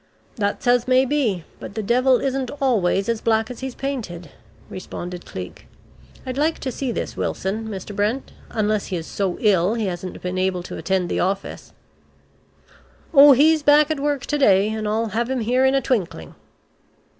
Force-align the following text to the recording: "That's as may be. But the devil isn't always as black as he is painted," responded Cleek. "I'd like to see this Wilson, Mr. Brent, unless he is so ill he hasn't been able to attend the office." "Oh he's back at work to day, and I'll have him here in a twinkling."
"That's 0.35 0.65
as 0.65 0.87
may 0.87 1.05
be. 1.05 1.43
But 1.59 1.75
the 1.75 1.83
devil 1.83 2.17
isn't 2.19 2.49
always 2.59 3.07
as 3.07 3.21
black 3.21 3.51
as 3.51 3.59
he 3.59 3.67
is 3.67 3.75
painted," 3.75 4.31
responded 4.67 5.27
Cleek. 5.27 5.67
"I'd 6.25 6.39
like 6.39 6.57
to 6.61 6.71
see 6.71 6.91
this 6.91 7.15
Wilson, 7.15 7.67
Mr. 7.67 7.95
Brent, 7.95 8.31
unless 8.49 8.87
he 8.87 8.95
is 8.95 9.05
so 9.05 9.37
ill 9.39 9.75
he 9.75 9.85
hasn't 9.85 10.19
been 10.23 10.39
able 10.39 10.63
to 10.63 10.77
attend 10.77 11.07
the 11.07 11.19
office." 11.19 11.71
"Oh 13.13 13.33
he's 13.33 13.61
back 13.61 13.91
at 13.91 13.99
work 13.99 14.25
to 14.25 14.39
day, 14.39 14.69
and 14.69 14.87
I'll 14.87 15.09
have 15.09 15.29
him 15.29 15.41
here 15.41 15.65
in 15.65 15.75
a 15.75 15.81
twinkling." 15.81 16.33